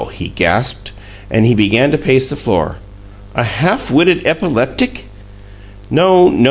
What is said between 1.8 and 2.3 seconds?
to pace